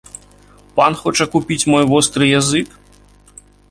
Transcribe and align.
Пан 0.79 0.97
хоча 1.03 1.27
купіць 1.37 1.61
мой 1.75 1.87
востры 1.95 2.33
язык? 2.39 2.67